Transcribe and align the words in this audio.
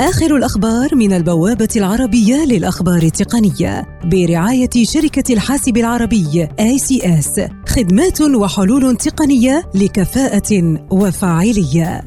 آخر 0.00 0.36
الأخبار 0.36 0.94
من 0.94 1.12
البوابة 1.12 1.68
العربية 1.76 2.44
للأخبار 2.44 3.02
التقنية 3.02 4.00
برعاية 4.04 4.70
شركة 4.84 5.34
الحاسب 5.34 5.76
العربي 5.76 6.48
ACS 6.60 7.40
خدمات 7.68 8.20
وحلول 8.20 8.96
تقنية 8.96 9.70
لكفاءة 9.74 10.78
وفاعلية. 10.90 12.04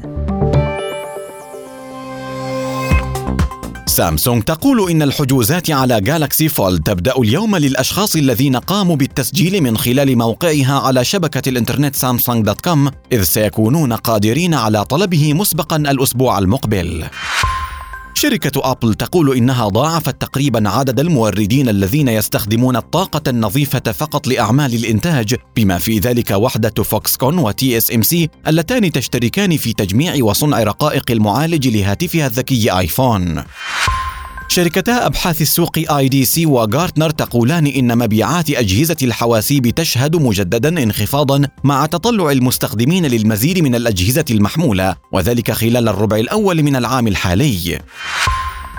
سامسونج 3.86 4.42
تقول 4.42 4.90
إن 4.90 5.02
الحجوزات 5.02 5.70
على 5.70 6.00
Galaxy 6.00 6.48
Fold 6.48 6.82
تبدأ 6.82 7.12
اليوم 7.18 7.56
للأشخاص 7.56 8.16
الذين 8.16 8.56
قاموا 8.56 8.96
بالتسجيل 8.96 9.62
من 9.62 9.76
خلال 9.76 10.18
موقعها 10.18 10.80
على 10.80 11.04
شبكة 11.04 11.48
الإنترنت 11.48 11.96
Samsung 11.96 12.44
dot 12.44 12.60
com 12.60 12.90
إذ 13.12 13.22
سيكونون 13.22 13.92
قادرين 13.92 14.54
على 14.54 14.84
طلبه 14.84 15.34
مسبقا 15.34 15.76
الأسبوع 15.76 16.38
المقبل. 16.38 17.04
شركة 18.24 18.70
أبل 18.70 18.94
تقول 18.94 19.36
إنها 19.36 19.68
ضاعفت 19.68 20.20
تقريبا 20.20 20.68
عدد 20.68 21.00
الموردين 21.00 21.68
الذين 21.68 22.08
يستخدمون 22.08 22.76
الطاقة 22.76 23.30
النظيفة 23.30 23.92
فقط 23.92 24.26
لأعمال 24.26 24.74
الإنتاج 24.74 25.34
بما 25.56 25.78
في 25.78 25.98
ذلك 25.98 26.30
وحدة 26.30 26.82
Foxconn 26.82 27.38
و 27.38 27.78
TSMC 27.78 28.28
اللتان 28.46 28.92
تشتركان 28.92 29.56
في 29.56 29.72
تجميع 29.72 30.24
وصنع 30.24 30.62
رقائق 30.62 31.10
المعالج 31.10 31.68
لهاتفها 31.68 32.26
الذكي 32.26 32.78
آيفون. 32.78 33.44
شركتا 34.54 35.06
أبحاث 35.06 35.42
السوق 35.42 35.78
IDC 35.78 36.46
وغارتنر 36.46 37.10
تقولان 37.10 37.66
إن 37.66 37.98
مبيعات 37.98 38.50
أجهزة 38.50 38.96
الحواسيب 39.02 39.68
تشهد 39.68 40.16
مجددا 40.16 40.82
انخفاضا 40.82 41.48
مع 41.64 41.86
تطلع 41.86 42.30
المستخدمين 42.30 43.06
للمزيد 43.06 43.58
من 43.58 43.74
الأجهزة 43.74 44.24
المحمولة 44.30 44.96
وذلك 45.12 45.50
خلال 45.50 45.88
الربع 45.88 46.16
الأول 46.16 46.62
من 46.62 46.76
العام 46.76 47.06
الحالي. 47.08 47.80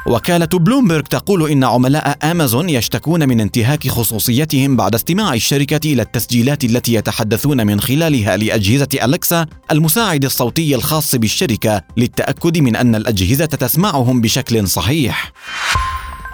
وكالة 0.05 0.45
بلومبرغ 0.45 1.01
تقول 1.01 1.51
إن 1.51 1.63
عملاء 1.63 2.17
أمازون 2.23 2.69
يشتكون 2.69 3.29
من 3.29 3.41
انتهاك 3.41 3.87
خصوصيتهم 3.87 4.75
بعد 4.75 4.95
استماع 4.95 5.33
الشركة 5.33 5.93
إلى 5.93 6.01
التسجيلات 6.01 6.63
التي 6.63 6.93
يتحدثون 6.93 7.67
من 7.67 7.81
خلالها 7.81 8.37
لأجهزة 8.37 8.87
أليكسا 9.03 9.45
المساعد 9.71 10.25
الصوتي 10.25 10.75
الخاص 10.75 11.15
بالشركة 11.15 11.81
للتأكد 11.97 12.57
من 12.57 12.75
أن 12.75 12.95
الأجهزة 12.95 13.45
تسمعهم 13.45 14.21
بشكل 14.21 14.67
صحيح. 14.67 15.31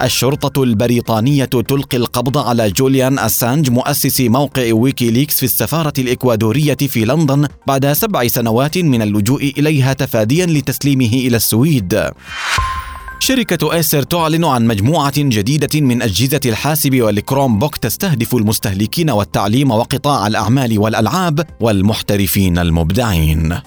الشرطة 0.01 0.63
البريطانية 0.63 1.45
تلقي 1.45 1.97
القبض 1.97 2.37
على 2.37 2.71
جوليان 2.71 3.19
أسانج 3.19 3.69
مؤسس 3.69 4.21
موقع 4.21 4.73
ويكيليكس 4.73 5.37
في 5.37 5.43
السفارة 5.43 5.93
الإكوادورية 5.97 6.77
في 6.77 7.05
لندن 7.05 7.47
بعد 7.67 7.93
سبع 7.93 8.27
سنوات 8.27 8.77
من 8.77 9.01
اللجوء 9.01 9.53
إليها 9.57 9.93
تفاديا 9.93 10.45
لتسليمه 10.45 11.13
إلى 11.13 11.37
السويد. 11.37 12.11
شركة 13.31 13.73
ايسر 13.73 14.03
تعلن 14.03 14.45
عن 14.45 14.67
مجموعة 14.67 15.13
جديدة 15.17 15.81
من 15.81 16.01
أجهزة 16.01 16.39
الحاسب 16.45 17.01
والكروم 17.01 17.59
بوك 17.59 17.77
تستهدف 17.77 18.35
المستهلكين 18.35 19.09
والتعليم 19.09 19.71
وقطاع 19.71 20.27
الأعمال 20.27 20.79
والألعاب 20.79 21.47
والمحترفين 21.59 22.59
المبدعين. 22.59 23.59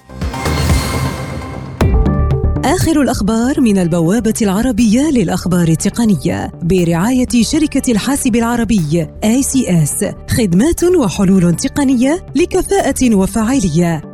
آخر 2.65 3.03
الأخبار 3.03 3.61
من 3.61 3.79
البوابة 3.79 4.35
العربية 4.43 5.11
للأخبار 5.11 5.69
التقنية 5.69 6.53
برعاية 6.63 7.43
شركة 7.43 7.93
الحاسب 7.93 8.37
العربي 8.37 9.07
ACS 9.25 10.15
خدمات 10.31 10.85
وحلول 10.85 11.57
تقنية 11.57 12.27
لكفاءة 12.37 13.15
وفاعلية 13.15 14.14